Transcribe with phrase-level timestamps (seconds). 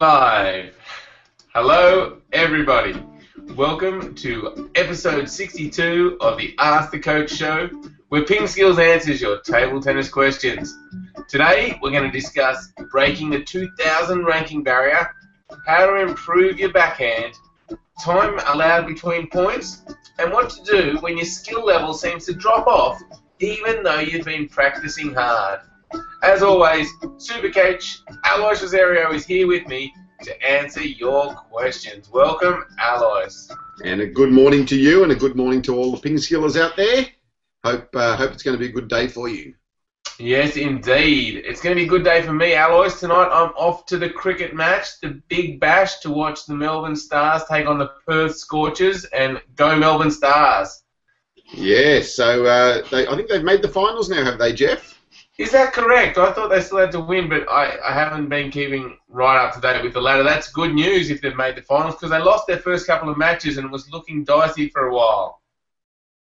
[0.00, 0.76] Live.
[1.52, 3.04] Hello, everybody.
[3.56, 7.68] Welcome to episode 62 of the Ask the Coach show,
[8.08, 10.72] where Ping Skills answers your table tennis questions.
[11.28, 15.10] Today, we're going to discuss breaking the 2000 ranking barrier,
[15.66, 17.34] how to improve your backhand,
[18.00, 19.82] time allowed between points,
[20.20, 23.02] and what to do when your skill level seems to drop off
[23.40, 25.58] even though you've been practicing hard.
[26.22, 32.10] As always, Super Coach Alois Rosario is here with me to answer your questions.
[32.10, 33.48] Welcome, Alois.
[33.84, 36.60] And a good morning to you, and a good morning to all the ping skillers
[36.60, 37.06] out there.
[37.64, 39.54] Hope uh, hope it's going to be a good day for you.
[40.18, 41.44] Yes, indeed.
[41.46, 42.98] It's going to be a good day for me, Alois.
[42.98, 47.42] Tonight I'm off to the cricket match, the Big Bash, to watch the Melbourne Stars
[47.48, 50.82] take on the Perth Scorchers, and go Melbourne Stars.
[51.52, 54.97] Yeah, so uh, they, I think they've made the finals now, have they, Jeff?
[55.38, 56.18] Is that correct?
[56.18, 59.54] I thought they still had to win, but I, I haven't been keeping right up
[59.54, 60.24] to date with the ladder.
[60.24, 63.16] That's good news if they've made the finals because they lost their first couple of
[63.16, 65.40] matches and it was looking dicey for a while.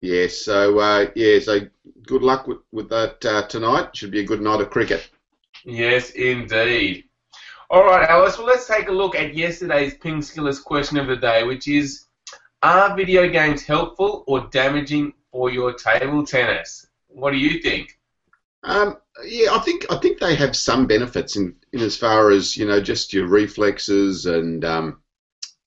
[0.01, 1.61] Yeah, so uh, yeah, so
[2.05, 3.95] good luck with with that uh, tonight.
[3.95, 5.09] Should be a good night of cricket.
[5.65, 7.05] Yes, indeed.
[7.71, 8.37] All right, Alice.
[8.37, 12.05] Well, let's take a look at yesterday's Ping Skillers question of the day, which is:
[12.61, 16.85] Are video games helpful or damaging for your table tennis?
[17.07, 17.97] What do you think?
[18.63, 22.55] Um, yeah, I think I think they have some benefits in, in as far as
[22.55, 25.01] you know just your reflexes and um,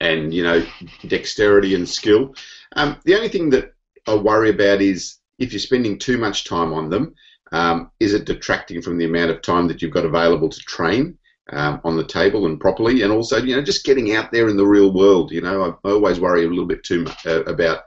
[0.00, 0.64] and you know
[1.06, 2.34] dexterity and skill.
[2.76, 3.72] Um, the only thing that
[4.06, 7.14] I worry about is if you're spending too much time on them,
[7.52, 11.16] um, is it detracting from the amount of time that you've got available to train
[11.52, 14.56] um, on the table and properly, and also you know just getting out there in
[14.56, 15.32] the real world.
[15.32, 17.80] You know, I, I always worry a little bit too much uh, about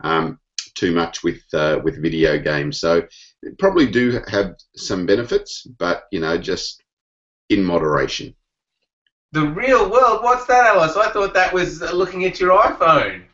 [0.00, 0.38] um,
[0.74, 2.80] too much with uh, with video games.
[2.80, 3.02] So
[3.58, 6.82] probably do have some benefits, but you know just
[7.48, 8.34] in moderation.
[9.32, 10.22] The real world?
[10.22, 10.96] What's that, Alice?
[10.96, 13.24] I thought that was uh, looking at your iPhone.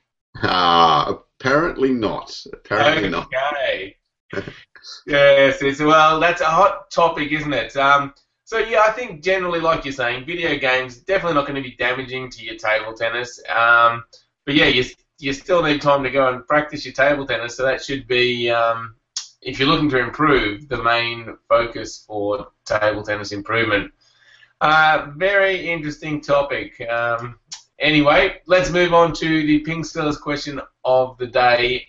[0.42, 2.38] Ah, apparently not.
[2.52, 3.28] Apparently not.
[3.28, 3.96] Okay.
[5.06, 6.20] yes, it's well.
[6.20, 7.76] That's a hot topic, isn't it?
[7.76, 8.12] Um,
[8.44, 11.76] so yeah, I think generally, like you're saying, video games definitely not going to be
[11.76, 13.40] damaging to your table tennis.
[13.48, 14.04] Um,
[14.44, 14.84] but yeah, you
[15.18, 18.50] you still need time to go and practice your table tennis, so that should be,
[18.50, 18.94] um,
[19.46, 23.92] if you're looking to improve, the main focus for table tennis improvement.
[24.60, 26.80] Uh, very interesting topic.
[26.90, 27.38] Um,
[27.78, 29.84] anyway, let's move on to the Ping
[30.20, 31.86] question of the day,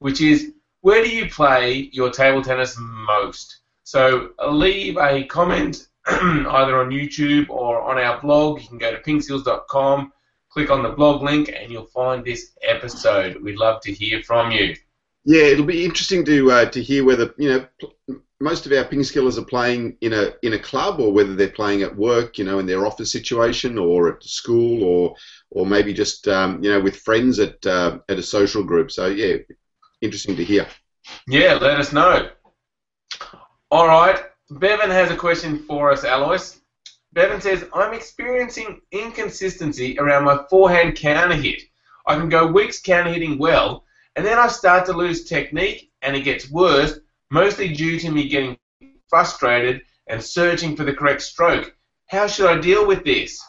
[0.00, 0.52] which is
[0.82, 3.60] where do you play your table tennis most?
[3.84, 8.60] So leave a comment either on YouTube or on our blog.
[8.60, 10.12] You can go to pingskills.com
[10.50, 13.40] click on the blog link and you'll find this episode.
[13.42, 14.74] We'd love to hear from you.
[15.24, 19.00] Yeah, it'll be interesting to uh, to hear whether you know most of our ping
[19.00, 22.44] skillers are playing in a in a club or whether they're playing at work, you
[22.44, 25.16] know, in their office situation or at school or
[25.50, 28.90] or maybe just um, you know with friends at uh, at a social group.
[28.90, 29.36] So yeah,
[30.00, 30.66] interesting to hear.
[31.26, 32.30] Yeah, let us know.
[33.70, 36.58] All right, Bevan has a question for us, Alois.
[37.12, 41.62] Bevan says, I'm experiencing inconsistency around my forehand counter hit.
[42.06, 43.84] I can go weeks counter hitting well,
[44.18, 46.98] and then I start to lose technique, and it gets worse,
[47.30, 48.58] mostly due to me getting
[49.06, 51.76] frustrated and searching for the correct stroke.
[52.08, 53.40] How should I deal with this?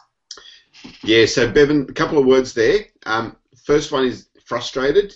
[1.02, 2.84] Yeah, so Bevan, a couple of words there.
[3.04, 5.12] Um, first one is frustrated,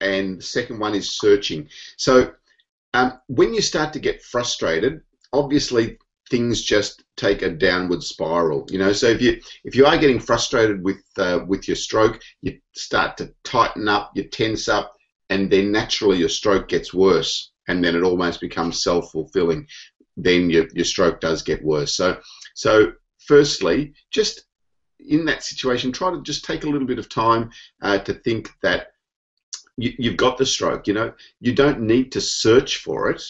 [0.00, 1.68] and second one is searching.
[1.98, 2.32] So
[2.94, 5.02] um, when you start to get frustrated,
[5.34, 5.98] obviously
[6.34, 8.66] things just take a downward spiral.
[8.68, 12.20] You know, so if you if you are getting frustrated with uh, with your stroke,
[12.42, 14.92] you start to tighten up, you tense up,
[15.30, 19.64] and then naturally your stroke gets worse, and then it almost becomes self fulfilling.
[20.16, 21.94] Then your your stroke does get worse.
[21.94, 22.18] So
[22.54, 22.92] so
[23.28, 24.46] firstly, just
[24.98, 27.48] in that situation, try to just take a little bit of time
[27.80, 28.88] uh, to think that
[29.76, 30.88] you, you've got the stroke.
[30.88, 33.22] You know, you don't need to search for it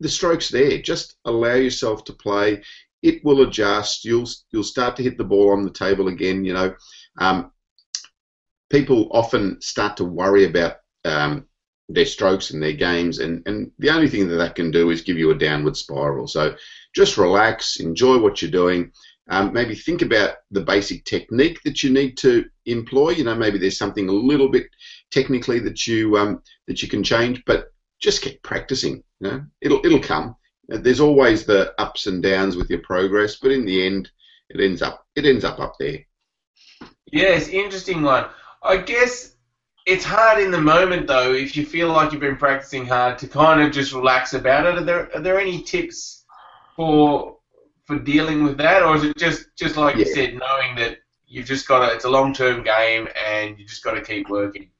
[0.00, 0.80] the stroke's there.
[0.80, 2.62] Just allow yourself to play.
[3.02, 4.04] It will adjust.
[4.04, 6.44] You'll you'll start to hit the ball on the table again.
[6.44, 6.74] You know,
[7.18, 7.52] um,
[8.70, 11.46] people often start to worry about um,
[11.88, 15.00] their strokes and their games, and, and the only thing that that can do is
[15.02, 16.26] give you a downward spiral.
[16.26, 16.54] So
[16.94, 18.92] just relax, enjoy what you're doing.
[19.30, 23.10] Um, maybe think about the basic technique that you need to employ.
[23.10, 24.66] You know, maybe there's something a little bit
[25.10, 27.68] technically that you um, that you can change, but
[28.00, 29.02] just keep practicing.
[29.20, 30.36] You know, it'll it'll come.
[30.68, 34.10] There's always the ups and downs with your progress, but in the end,
[34.50, 35.98] it ends up it ends up up there.
[37.10, 38.26] Yes, interesting one.
[38.62, 39.36] I guess
[39.86, 41.32] it's hard in the moment though.
[41.32, 44.78] If you feel like you've been practicing hard, to kind of just relax about it.
[44.78, 46.24] Are there are there any tips
[46.76, 47.38] for
[47.86, 50.04] for dealing with that, or is it just just like yeah.
[50.04, 53.66] you said, knowing that you've just got to, it's a long term game and you
[53.66, 54.70] just got to keep working.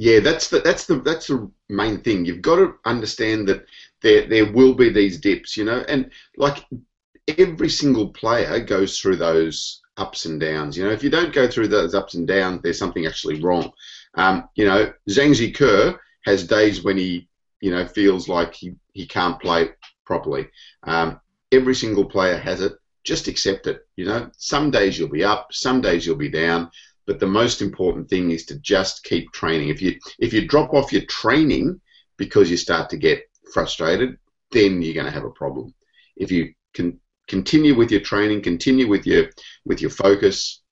[0.00, 2.24] Yeah, that's the that's the that's the main thing.
[2.24, 3.66] You've got to understand that
[4.00, 6.64] there there will be these dips, you know, and like
[7.36, 10.74] every single player goes through those ups and downs.
[10.74, 13.70] You know, if you don't go through those ups and downs, there's something actually wrong.
[14.14, 17.28] Um, you know, Zhang Jike has days when he,
[17.60, 19.68] you know, feels like he, he can't play
[20.06, 20.48] properly.
[20.84, 21.20] Um,
[21.52, 22.72] every single player has it.
[23.04, 23.86] Just accept it.
[23.96, 26.70] You know, some days you'll be up, some days you'll be down.
[27.06, 29.68] But the most important thing is to just keep training.
[29.68, 31.80] If you if you drop off your training
[32.16, 34.18] because you start to get frustrated,
[34.52, 35.74] then you're going to have a problem.
[36.16, 39.30] If you can continue with your training, continue with your
[39.64, 40.62] with your focus,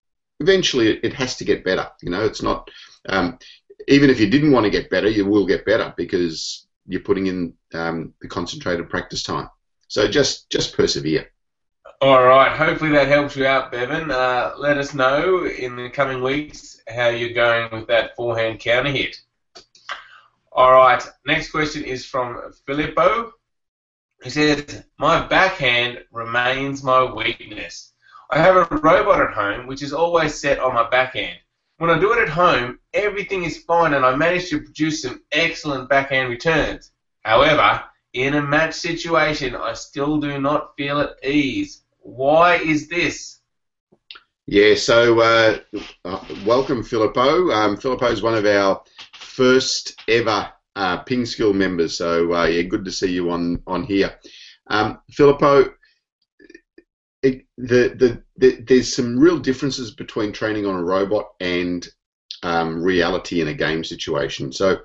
[0.41, 1.89] eventually it has to get better.
[2.03, 2.69] You know, it's not
[3.09, 3.39] um,
[3.87, 7.27] even if you didn't want to get better, you will get better because you're putting
[7.27, 9.49] in um, the concentrated practice time.
[9.89, 11.31] So just just persevere.
[12.01, 12.57] All right.
[12.57, 14.13] Hopefully that helps you out, Bevan.
[14.13, 18.93] Uh, let us know in the coming weeks how you're going with that forehand counter
[18.93, 19.17] hit.
[20.53, 21.03] All right.
[21.27, 23.33] Next question is from Filippo.
[24.23, 27.95] He says, My backhand remains my weakness.
[28.31, 31.39] I have a robot at home which is always set on my backhand.
[31.79, 35.25] When I do it at home, everything is fine and I manage to produce some
[35.33, 36.93] excellent backhand returns.
[37.25, 41.83] However, in a match situation, I still do not feel at ease.
[42.09, 43.39] Why is this?
[44.47, 45.59] Yeah, so uh,
[46.07, 47.51] uh, welcome, Filippo.
[47.51, 48.83] Um, Filippo is one of our
[49.13, 53.85] first ever uh, Ping Skill members, so uh, yeah, good to see you on on
[53.85, 54.19] here.
[54.69, 55.75] Um, Filippo,
[57.23, 61.87] it, the, the, the, there's some real differences between training on a robot and
[62.43, 64.51] um, reality in a game situation.
[64.53, 64.79] So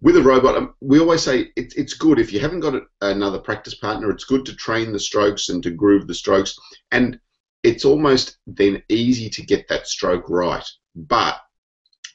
[0.00, 3.38] with a robot, um, we always say it, it's good if you haven't got another
[3.38, 4.10] practice partner.
[4.10, 6.56] It's good to train the strokes and to groove the strokes,
[6.92, 7.18] and
[7.62, 10.64] it's almost then easy to get that stroke right.
[10.94, 11.38] But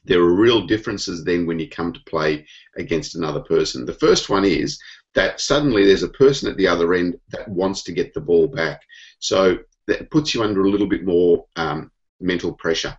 [0.04, 2.46] there are real differences then when you come to play
[2.76, 3.84] against another person.
[3.84, 4.78] The first one is
[5.14, 8.48] that suddenly there's a person at the other end that wants to get the ball
[8.48, 8.80] back.
[9.18, 11.90] So that puts you under a little bit more um,
[12.20, 12.96] mental pressure.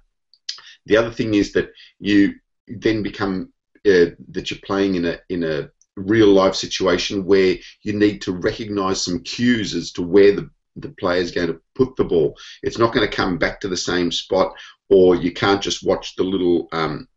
[0.85, 2.35] The other thing is that you
[2.67, 3.51] then become
[3.85, 8.31] uh, that you're playing in a in a real life situation where you need to
[8.31, 12.35] recognise some cues as to where the the player is going to put the ball.
[12.63, 14.53] It's not going to come back to the same spot,
[14.89, 17.07] or you can't just watch the little um,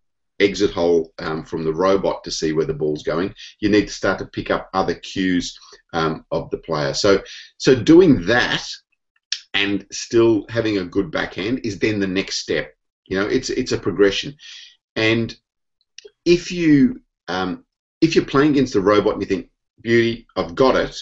[0.41, 3.35] exit hole um, from the robot to see where the ball's going.
[3.61, 5.59] You need to start to pick up other cues
[5.93, 6.95] um, of the player.
[6.95, 7.23] So,
[7.57, 8.67] so doing that
[9.55, 12.75] and still having a good backhand is then the next step.
[13.07, 14.37] You know, it's it's a progression,
[14.97, 15.35] and
[16.27, 17.65] if you um,
[18.03, 19.49] if you're playing against a robot and you think,
[19.81, 20.95] "Beauty, I've got it,"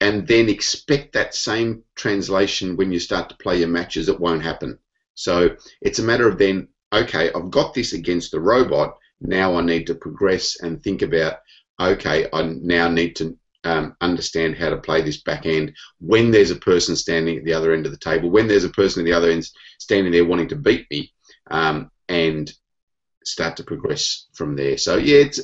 [0.00, 4.42] and then expect that same translation when you start to play your matches, it won't
[4.42, 4.78] happen.
[5.14, 8.96] So it's a matter of then, okay, I've got this against the robot.
[9.20, 11.38] Now I need to progress and think about,
[11.78, 16.56] okay, I now need to um, understand how to play this backhand when there's a
[16.56, 19.12] person standing at the other end of the table, when there's a person at the
[19.12, 19.46] other end
[19.78, 21.12] standing there wanting to beat me,
[21.50, 22.50] um, and
[23.24, 24.78] start to progress from there.
[24.78, 25.40] So yeah, it's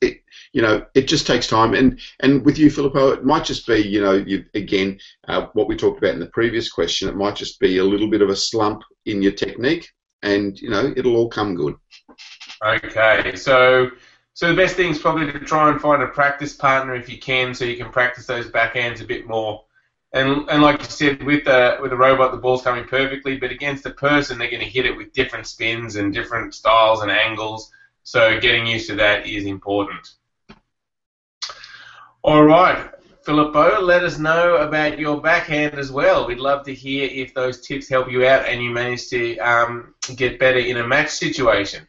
[0.00, 0.22] it,
[0.52, 1.74] you know, it just takes time.
[1.74, 4.98] And and with you, Filippo, it might just be, you know, you, again,
[5.28, 7.08] uh, what we talked about in the previous question.
[7.08, 9.88] It might just be a little bit of a slump in your technique,
[10.22, 11.76] and you know, it'll all come good.
[12.64, 13.90] Okay, so
[14.34, 17.18] so the best thing is probably to try and find a practice partner if you
[17.18, 19.64] can, so you can practice those backhands a bit more.
[20.12, 23.52] And and like you said, with the with the robot, the ball's coming perfectly, but
[23.52, 27.10] against a person, they're going to hit it with different spins and different styles and
[27.10, 27.70] angles.
[28.02, 30.14] So getting used to that is important.
[32.22, 32.90] All right,
[33.22, 36.26] Filippo, let us know about your backhand as well.
[36.26, 39.94] We'd love to hear if those tips help you out and you manage to um,
[40.16, 41.86] get better in a match situation.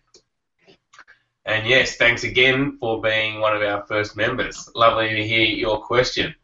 [1.46, 4.70] And yes, thanks again for being one of our first members.
[4.76, 6.36] Lovely to hear your question.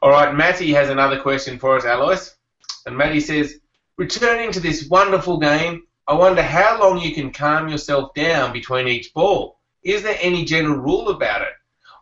[0.00, 2.36] All right, Matty has another question for us, Alois.
[2.86, 3.60] And Matty says,
[3.96, 8.86] returning to this wonderful game, I wonder how long you can calm yourself down between
[8.86, 9.58] each ball.
[9.82, 11.52] Is there any general rule about it?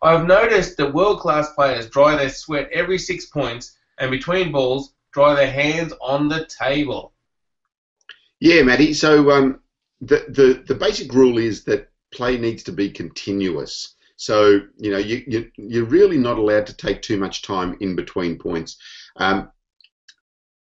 [0.03, 4.93] I've noticed that world class players dry their sweat every six points and between balls
[5.13, 7.13] dry their hands on the table.
[8.41, 8.93] Yeah, Matty.
[8.93, 9.61] So um,
[10.03, 13.96] the, the, the basic rule is that play needs to be continuous.
[14.17, 17.97] So you know you, you you're really not allowed to take too much time in
[17.97, 18.79] between points.
[19.17, 19.51] Um,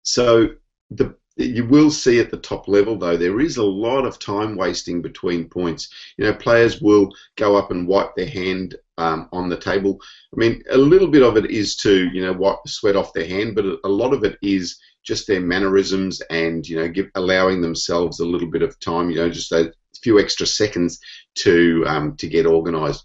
[0.02, 0.50] so
[0.90, 4.56] the you will see at the top level, though, there is a lot of time
[4.56, 5.88] wasting between points.
[6.16, 9.98] You know, players will go up and wipe their hand um, on the table.
[10.32, 13.12] I mean, a little bit of it is to, you know, wipe the sweat off
[13.12, 17.10] their hand, but a lot of it is just their mannerisms and you know give,
[17.14, 21.00] allowing themselves a little bit of time, you know, just a few extra seconds
[21.34, 23.04] to um, to get organised.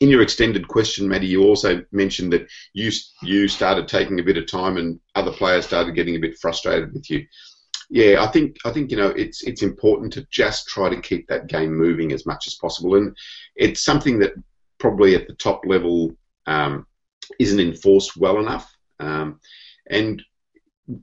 [0.00, 2.90] In your extended question, Maddie, you also mentioned that you
[3.22, 6.92] you started taking a bit of time and other players started getting a bit frustrated
[6.92, 7.26] with you.
[7.88, 11.28] Yeah, I think I think you know it's it's important to just try to keep
[11.28, 13.16] that game moving as much as possible, and
[13.54, 14.34] it's something that
[14.78, 16.86] probably at the top level um,
[17.38, 18.70] isn't enforced well enough.
[19.00, 19.40] Um,
[19.88, 20.22] and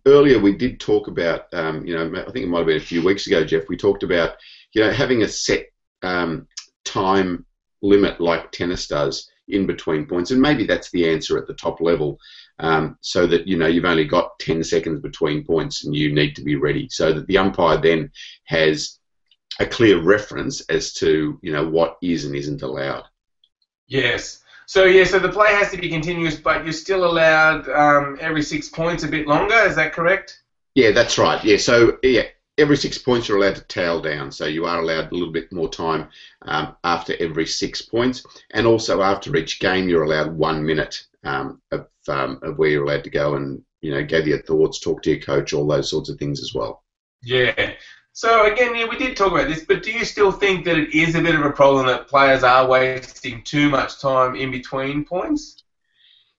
[0.05, 2.81] earlier we did talk about, um, you know, I think it might have been a
[2.81, 3.67] few weeks ago, Jeff.
[3.67, 4.35] We talked about,
[4.73, 5.65] you know, having a set
[6.01, 6.47] um,
[6.85, 7.45] time
[7.83, 11.81] limit like tennis does in between points, and maybe that's the answer at the top
[11.81, 12.17] level,
[12.59, 16.35] um, so that you know you've only got 10 seconds between points and you need
[16.35, 18.09] to be ready, so that the umpire then
[18.45, 18.97] has
[19.59, 23.03] a clear reference as to you know what is and isn't allowed.
[23.87, 24.39] Yes.
[24.65, 28.41] So yeah, so the play has to be continuous, but you're still allowed um, every
[28.41, 29.55] six points a bit longer.
[29.55, 30.41] Is that correct?
[30.73, 31.43] Yeah, that's right.
[31.43, 32.23] Yeah, so yeah,
[32.57, 35.51] every six points you're allowed to tail down, so you are allowed a little bit
[35.51, 36.09] more time
[36.43, 41.61] um, after every six points, and also after each game you're allowed one minute um,
[41.71, 45.01] of, um, of where you're allowed to go and you know gather your thoughts, talk
[45.03, 46.83] to your coach, all those sorts of things as well.
[47.23, 47.73] Yeah.
[48.15, 50.93] So again, yeah, we did talk about this, but do you still think that it
[50.93, 55.03] is a bit of a problem that players are wasting too much time in between
[55.03, 55.63] points?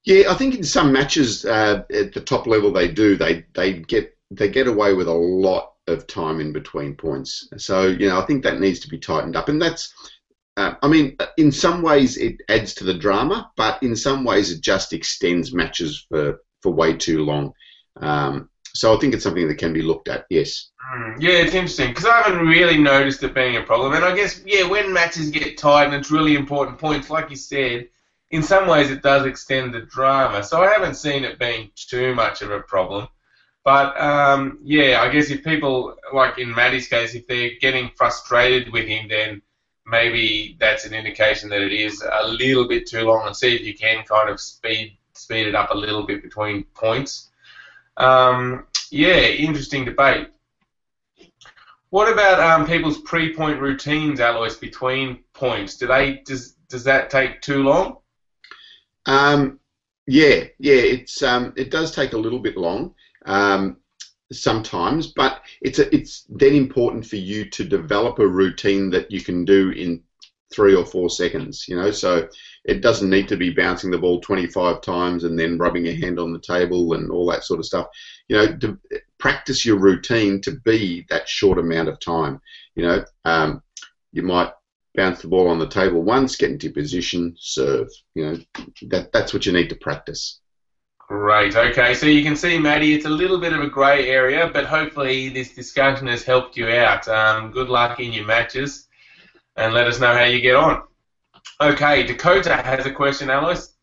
[0.05, 3.17] Yeah, I think in some matches uh, at the top level they do.
[3.17, 7.49] They they get they get away with a lot of time in between points.
[7.59, 9.93] So you know, I think that needs to be tightened up, and that's.
[10.57, 14.53] Uh, I mean, in some ways it adds to the drama, but in some ways
[14.53, 17.53] it just extends matches for, for way too long.
[17.97, 20.27] Um, so I think it's something that can be looked at.
[20.31, 20.71] Yes.
[20.95, 24.15] Mm, yeah, it's interesting because I haven't really noticed it being a problem, and I
[24.15, 27.89] guess yeah, when matches get tight and it's really important points, like you said,
[28.31, 30.43] in some ways it does extend the drama.
[30.43, 33.07] So I haven't seen it being too much of a problem.
[33.65, 38.71] But um, yeah, I guess if people like in Maddie's case, if they're getting frustrated
[38.71, 39.41] with him, then
[39.87, 43.63] maybe that's an indication that it is a little bit too long, and see if
[43.63, 47.31] you can kind of speed speed it up a little bit between points.
[47.97, 50.29] Um, yeah, interesting debate.
[51.89, 55.77] What about um, people's pre-point routines, Alois, between points?
[55.77, 57.97] Do they does does that take too long?
[59.07, 59.59] Um,
[60.07, 62.95] yeah, yeah, it's um, it does take a little bit long
[63.25, 63.79] um,
[64.33, 69.21] sometimes, but it's a, it's then important for you to develop a routine that you
[69.23, 70.03] can do in
[70.53, 71.67] three or four seconds.
[71.69, 72.29] You know, so
[72.65, 76.19] it doesn't need to be bouncing the ball 25 times and then rubbing your hand
[76.19, 77.87] on the table and all that sort of stuff.
[78.29, 78.79] You know, to
[79.19, 82.41] practice your routine to be that short amount of time.
[82.75, 83.63] You know, um,
[84.13, 84.53] you might
[84.95, 87.89] bounce the ball on the table once, get into position, serve.
[88.15, 88.39] You know,
[88.89, 90.41] that that's what you need to practice.
[91.09, 91.55] Great.
[91.55, 94.65] Okay, so you can see, Maddie, it's a little bit of a grey area, but
[94.65, 97.07] hopefully this discussion has helped you out.
[97.09, 98.89] Um, good luck in your matches,
[99.57, 100.83] and let us know how you get on.
[101.61, 103.75] Okay, Dakota has a question, Alice.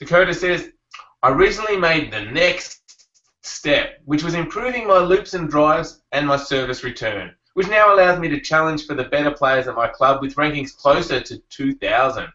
[0.00, 0.70] Dakota says,
[1.22, 3.06] I recently made the next
[3.42, 8.18] step, which was improving my loops and drives and my service return, which now allows
[8.18, 12.26] me to challenge for the better players at my club with rankings closer to 2,000.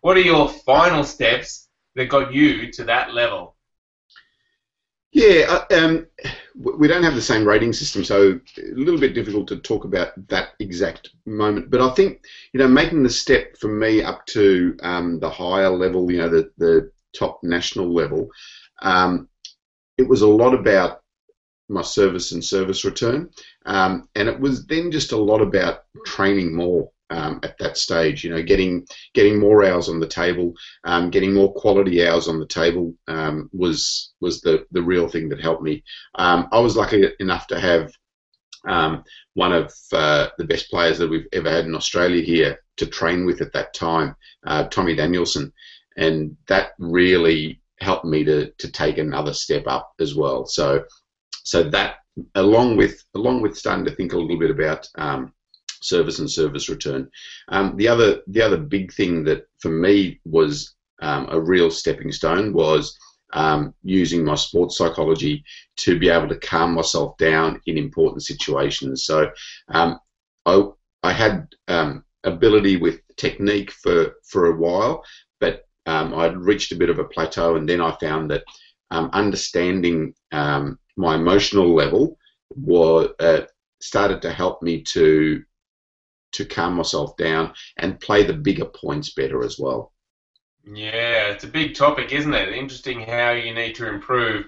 [0.00, 3.56] What are your final steps that got you to that level?
[5.12, 6.06] Yeah, uh, um,
[6.54, 10.12] we don't have the same rating system, so a little bit difficult to talk about
[10.28, 11.70] that exact moment.
[11.70, 12.20] But I think
[12.52, 16.28] you know making the step for me up to um, the higher level, you know,
[16.28, 18.28] the the top national level,
[18.82, 19.28] um,
[19.98, 21.00] it was a lot about
[21.70, 23.30] my service and service return,
[23.66, 28.24] um, and it was then just a lot about training more um, at that stage.
[28.24, 32.38] You know, getting getting more hours on the table, um, getting more quality hours on
[32.38, 35.82] the table um, was was the the real thing that helped me.
[36.16, 37.92] Um, I was lucky enough to have
[38.66, 42.86] um, one of uh, the best players that we've ever had in Australia here to
[42.86, 44.14] train with at that time,
[44.46, 45.52] uh, Tommy Danielson,
[45.96, 50.46] and that really helped me to to take another step up as well.
[50.46, 50.84] So
[51.44, 51.96] so that
[52.34, 55.32] along with along with starting to think a little bit about um,
[55.80, 57.08] service and service return.
[57.48, 62.12] Um, the other the other big thing that for me was um, a real stepping
[62.12, 62.96] stone was
[63.32, 65.44] um, using my sports psychology
[65.76, 69.04] to be able to calm myself down in important situations.
[69.04, 69.30] So
[69.68, 69.98] um,
[70.46, 70.62] I
[71.02, 75.04] I had um, ability with technique for for a while,
[75.40, 78.44] but um, I'd reached a bit of a plateau, and then I found that
[78.90, 80.14] understanding
[80.98, 82.18] my emotional level
[82.50, 83.42] was uh,
[83.80, 85.42] started to help me to
[86.38, 89.92] to calm myself down and play the bigger points better as well.
[90.64, 92.52] Yeah, it's a big topic, isn't it?
[92.52, 94.46] Interesting how you need to improve.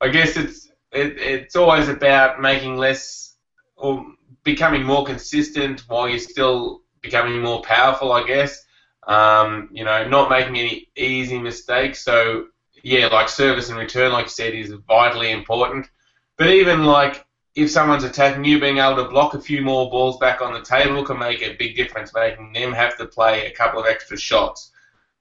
[0.00, 3.36] I guess it's it, it's always about making less
[3.76, 4.04] or
[4.44, 8.64] becoming more consistent while you're still becoming more powerful, I guess.
[9.06, 12.04] Um, you know, not making any easy mistakes.
[12.04, 12.46] So
[12.82, 15.88] yeah, like service and return, like you said, is vitally important.
[16.36, 20.18] But even like if someone's attacking you, being able to block a few more balls
[20.18, 23.50] back on the table can make a big difference, making them have to play a
[23.50, 24.72] couple of extra shots.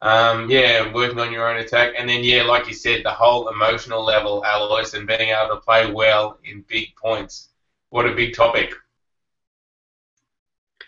[0.02, 3.50] Um, yeah, working on your own attack, and then yeah, like you said, the whole
[3.50, 7.50] emotional level, Alois, and being able to play well in big points.
[7.90, 8.74] What a big topic.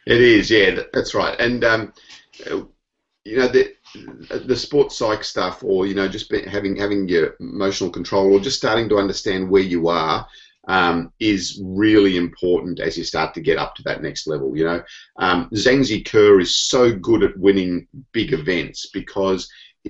[0.08, 1.40] It is, yeah, that's right.
[1.40, 1.94] And um,
[3.26, 3.74] you know the
[4.46, 8.58] the sports psych stuff, or you know just having having your emotional control, or just
[8.58, 10.28] starting to understand where you are,
[10.68, 14.56] um, is really important as you start to get up to that next level.
[14.56, 14.84] You know,
[15.18, 19.50] um, Zhang Jike is so good at winning big events because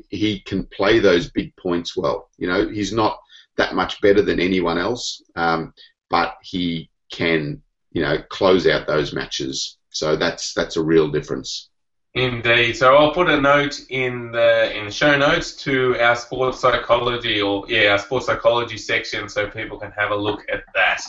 [0.09, 2.29] he can play those big points well.
[2.37, 3.19] You know, he's not
[3.57, 5.73] that much better than anyone else, um,
[6.09, 7.61] but he can,
[7.91, 9.77] you know, close out those matches.
[9.89, 11.69] So that's that's a real difference.
[12.15, 12.77] Indeed.
[12.77, 17.41] So I'll put a note in the in the show notes to our sports psychology
[17.41, 21.01] or yeah our sports psychology section so people can have a look at that.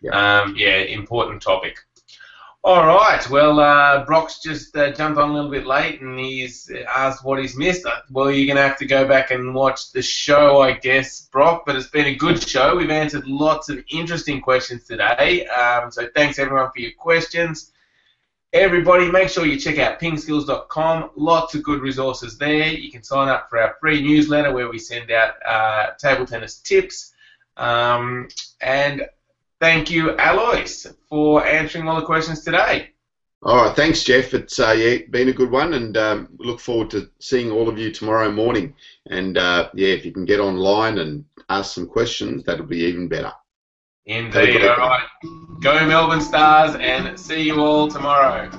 [0.00, 1.78] Yeah, um, yeah important topic.
[2.62, 3.28] All right.
[3.28, 7.38] Well, uh, Brock's just uh, jumped on a little bit late and he's asked what
[7.38, 7.86] he's missed.
[8.10, 11.64] Well, you're going to have to go back and watch the show, I guess, Brock.
[11.66, 12.74] But it's been a good show.
[12.74, 15.44] We've answered lots of interesting questions today.
[15.46, 17.70] Um, so thanks everyone for your questions.
[18.54, 21.10] Everybody, make sure you check out pingskills.com.
[21.16, 22.68] Lots of good resources there.
[22.68, 26.60] You can sign up for our free newsletter where we send out uh, table tennis
[26.60, 27.14] tips.
[27.56, 28.28] Um,
[28.60, 29.08] and
[29.60, 32.90] thank you, Alois, for answering all the questions today.
[33.42, 34.32] All right, thanks, Jeff.
[34.32, 37.76] It's uh, yeah, been a good one, and um, look forward to seeing all of
[37.76, 38.72] you tomorrow morning.
[39.10, 43.08] And uh, yeah, if you can get online and ask some questions, that'll be even
[43.08, 43.32] better.
[44.06, 44.64] Indeed.
[44.64, 45.06] All right.
[45.60, 48.50] Go Melbourne Stars and see you all tomorrow.